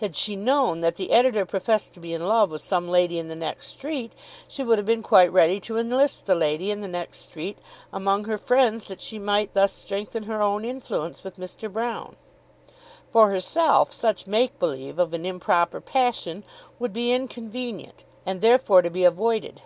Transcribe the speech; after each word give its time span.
Had 0.00 0.16
she 0.16 0.34
known 0.34 0.80
that 0.80 0.96
the 0.96 1.12
editor 1.12 1.46
professed 1.46 1.94
to 1.94 2.00
be 2.00 2.12
in 2.12 2.26
love 2.26 2.50
with 2.50 2.60
some 2.60 2.88
lady 2.90 3.20
in 3.20 3.28
the 3.28 3.36
next 3.36 3.68
street, 3.68 4.12
she 4.48 4.64
would 4.64 4.78
have 4.80 4.84
been 4.88 5.00
quite 5.00 5.32
ready 5.32 5.60
to 5.60 5.78
enlist 5.78 6.26
the 6.26 6.34
lady 6.34 6.72
in 6.72 6.80
the 6.80 6.88
next 6.88 7.20
street 7.20 7.56
among 7.92 8.24
her 8.24 8.36
friends 8.36 8.86
that 8.86 9.00
she 9.00 9.20
might 9.20 9.54
thus 9.54 9.72
strengthen 9.72 10.24
her 10.24 10.42
own 10.42 10.64
influence 10.64 11.22
with 11.22 11.38
Mr. 11.38 11.72
Broune. 11.72 12.16
For 13.12 13.30
herself 13.30 13.92
such 13.92 14.26
make 14.26 14.58
belief 14.58 14.98
of 14.98 15.14
an 15.14 15.24
improper 15.24 15.80
passion 15.80 16.42
would 16.80 16.92
be 16.92 17.12
inconvenient, 17.12 18.02
and 18.26 18.40
therefore 18.40 18.82
to 18.82 18.90
be 18.90 19.04
avoided. 19.04 19.62